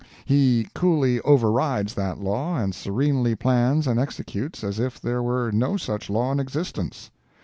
He 0.25 0.67
coolly 0.73 1.19
overrides 1.21 1.93
that 1.93 2.19
law 2.19 2.57
and 2.57 2.73
serenely 2.73 3.35
plans 3.35 3.85
and 3.85 3.99
executes 3.99 4.63
as 4.63 4.79
if 4.79 4.99
there 4.99 5.21
were 5.21 5.51
no 5.51 5.77
such 5.77 6.09
law 6.09 6.31
in 6.31 6.39
existence! 6.39 7.11